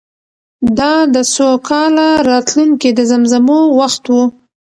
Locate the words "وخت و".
3.79-4.15